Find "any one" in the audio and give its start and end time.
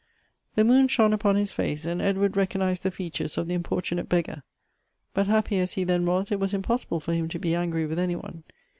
7.99-8.43